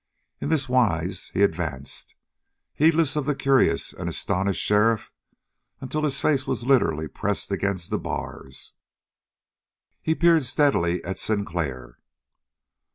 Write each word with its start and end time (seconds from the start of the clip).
In 0.39 0.49
this 0.49 0.67
wise 0.67 1.29
he 1.35 1.43
advanced, 1.43 2.15
heedless 2.73 3.15
of 3.15 3.27
the 3.27 3.35
curious 3.35 3.93
and 3.93 4.09
astonished 4.09 4.63
sheriff, 4.65 5.11
until 5.79 6.01
his 6.01 6.19
face 6.19 6.47
was 6.47 6.65
literally 6.65 7.07
pressed 7.07 7.51
against 7.51 7.91
the 7.91 7.99
bars. 7.99 8.73
He 10.01 10.15
peered 10.15 10.43
steadily 10.45 11.03
at 11.03 11.19
Sinclair. 11.19 11.99